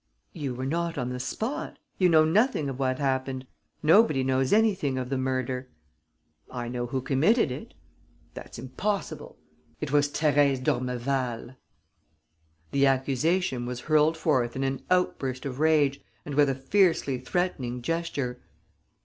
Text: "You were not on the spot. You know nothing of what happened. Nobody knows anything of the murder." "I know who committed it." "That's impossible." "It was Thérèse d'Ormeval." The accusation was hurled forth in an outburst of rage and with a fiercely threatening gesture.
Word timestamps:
"You 0.33 0.55
were 0.55 0.65
not 0.65 0.97
on 0.97 1.09
the 1.09 1.19
spot. 1.19 1.77
You 1.99 2.09
know 2.09 2.25
nothing 2.25 2.69
of 2.69 2.79
what 2.79 2.97
happened. 2.97 3.45
Nobody 3.83 4.23
knows 4.23 4.51
anything 4.51 4.97
of 4.97 5.09
the 5.09 5.17
murder." 5.19 5.69
"I 6.49 6.69
know 6.69 6.87
who 6.87 7.03
committed 7.03 7.51
it." 7.51 7.75
"That's 8.33 8.57
impossible." 8.57 9.37
"It 9.79 9.91
was 9.91 10.09
Thérèse 10.09 10.63
d'Ormeval." 10.63 11.55
The 12.71 12.87
accusation 12.87 13.67
was 13.67 13.81
hurled 13.81 14.17
forth 14.17 14.55
in 14.55 14.63
an 14.63 14.81
outburst 14.89 15.45
of 15.45 15.59
rage 15.59 16.01
and 16.25 16.33
with 16.33 16.49
a 16.49 16.55
fiercely 16.55 17.19
threatening 17.19 17.83
gesture. 17.83 18.41